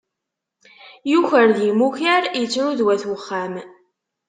Yuker 1.11 1.47
d 1.57 1.59
imukar, 1.69 2.23
ittru 2.41 2.67
d 2.77 2.79
wat 2.85 3.03
uxxam. 3.15 3.53